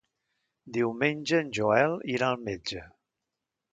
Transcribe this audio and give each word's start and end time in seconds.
Diumenge 0.77 1.41
en 1.43 1.51
Joel 1.59 1.95
irà 2.15 2.31
al 2.31 2.41
metge. 2.49 2.83